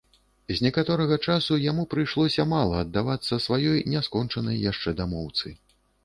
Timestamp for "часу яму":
1.33-1.83